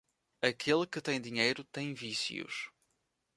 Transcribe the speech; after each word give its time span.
Aquele 0.41 0.87
que 0.87 0.99
tem 0.99 1.21
dinheiro 1.21 1.63
tem 1.63 1.93
vícios. 1.93 2.71